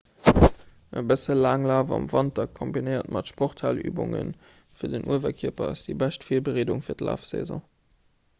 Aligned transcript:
e 1.01 1.01
bësse 1.09 1.33
laanglaf 1.45 1.91
am 1.97 2.07
wanter 2.13 2.47
kombinéiert 2.59 3.11
mat 3.17 3.29
sporthalübunge 3.33 4.23
fir 4.81 4.93
den 4.95 5.07
uewerkierper 5.13 5.71
ass 5.75 5.87
déi 5.91 5.97
bescht 6.07 6.27
virbereedung 6.33 6.83
fir 6.89 7.01
d'lafsaison 7.03 7.63